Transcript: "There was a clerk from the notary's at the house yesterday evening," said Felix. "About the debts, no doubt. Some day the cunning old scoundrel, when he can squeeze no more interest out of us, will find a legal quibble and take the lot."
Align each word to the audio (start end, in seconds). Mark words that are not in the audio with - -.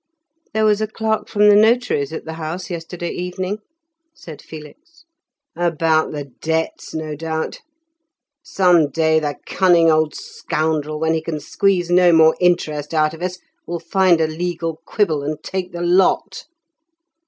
"There 0.55 0.65
was 0.65 0.81
a 0.81 0.87
clerk 0.87 1.29
from 1.29 1.47
the 1.47 1.55
notary's 1.55 2.11
at 2.11 2.25
the 2.25 2.33
house 2.41 2.71
yesterday 2.71 3.11
evening," 3.11 3.59
said 4.15 4.41
Felix. 4.41 5.05
"About 5.55 6.11
the 6.11 6.25
debts, 6.41 6.95
no 6.95 7.15
doubt. 7.15 7.59
Some 8.41 8.89
day 8.89 9.19
the 9.19 9.35
cunning 9.45 9.91
old 9.91 10.15
scoundrel, 10.15 10.99
when 10.99 11.13
he 11.13 11.21
can 11.21 11.39
squeeze 11.39 11.91
no 11.91 12.11
more 12.13 12.35
interest 12.39 12.95
out 12.95 13.13
of 13.13 13.21
us, 13.21 13.37
will 13.67 13.79
find 13.79 14.19
a 14.19 14.25
legal 14.25 14.81
quibble 14.85 15.21
and 15.21 15.43
take 15.43 15.71
the 15.71 15.81
lot." 15.83 16.45